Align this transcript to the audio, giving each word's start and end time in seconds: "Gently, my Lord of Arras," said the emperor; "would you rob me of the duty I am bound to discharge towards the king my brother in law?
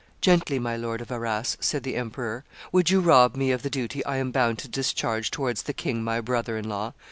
"Gently, 0.19 0.57
my 0.57 0.75
Lord 0.75 0.99
of 0.99 1.11
Arras," 1.11 1.57
said 1.59 1.83
the 1.83 1.95
emperor; 1.95 2.43
"would 2.71 2.89
you 2.89 3.01
rob 3.01 3.35
me 3.35 3.51
of 3.51 3.61
the 3.61 3.69
duty 3.69 4.03
I 4.03 4.17
am 4.17 4.31
bound 4.31 4.57
to 4.57 4.67
discharge 4.67 5.29
towards 5.29 5.61
the 5.61 5.73
king 5.73 6.03
my 6.03 6.19
brother 6.21 6.57
in 6.57 6.67
law? 6.67 6.95